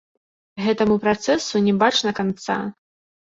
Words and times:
Гэтаму 0.67 0.95
працэсу 1.03 1.61
не 1.67 1.73
бачна 1.83 2.13
канца. 2.23 2.57